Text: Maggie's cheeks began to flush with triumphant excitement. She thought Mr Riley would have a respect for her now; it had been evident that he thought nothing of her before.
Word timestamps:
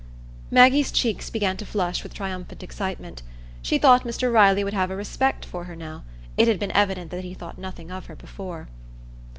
Maggie's 0.49 0.91
cheeks 0.91 1.29
began 1.29 1.57
to 1.57 1.63
flush 1.63 2.01
with 2.01 2.11
triumphant 2.15 2.63
excitement. 2.63 3.21
She 3.61 3.77
thought 3.77 4.03
Mr 4.03 4.33
Riley 4.33 4.63
would 4.63 4.73
have 4.73 4.89
a 4.89 4.95
respect 4.95 5.45
for 5.45 5.65
her 5.65 5.75
now; 5.75 6.03
it 6.37 6.47
had 6.47 6.57
been 6.57 6.71
evident 6.71 7.11
that 7.11 7.23
he 7.23 7.35
thought 7.35 7.59
nothing 7.59 7.91
of 7.91 8.07
her 8.07 8.15
before. 8.15 8.67